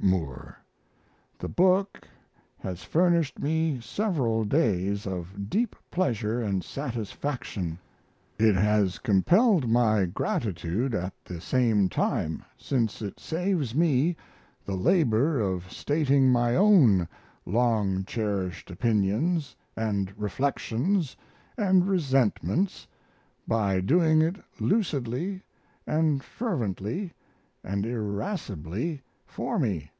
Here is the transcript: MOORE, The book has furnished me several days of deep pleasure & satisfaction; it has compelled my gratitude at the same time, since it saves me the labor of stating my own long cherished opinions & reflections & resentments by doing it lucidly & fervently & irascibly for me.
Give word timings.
MOORE, 0.00 0.56
The 1.38 1.48
book 1.48 2.08
has 2.60 2.82
furnished 2.84 3.40
me 3.40 3.78
several 3.82 4.44
days 4.44 5.06
of 5.06 5.50
deep 5.50 5.74
pleasure 5.90 6.48
& 6.62 6.62
satisfaction; 6.62 7.78
it 8.38 8.54
has 8.54 8.98
compelled 9.00 9.68
my 9.68 10.06
gratitude 10.06 10.94
at 10.94 11.12
the 11.24 11.40
same 11.42 11.88
time, 11.90 12.44
since 12.56 13.02
it 13.02 13.20
saves 13.20 13.74
me 13.74 14.16
the 14.64 14.76
labor 14.76 15.40
of 15.40 15.70
stating 15.70 16.30
my 16.30 16.54
own 16.56 17.06
long 17.44 18.04
cherished 18.04 18.70
opinions 18.70 19.56
& 19.88 20.16
reflections 20.16 21.16
& 21.48 21.58
resentments 21.60 22.86
by 23.48 23.80
doing 23.80 24.22
it 24.22 24.36
lucidly 24.60 25.42
& 25.90 26.20
fervently 26.22 27.12
& 27.38 27.64
irascibly 27.64 29.00
for 29.26 29.58
me. 29.58 29.90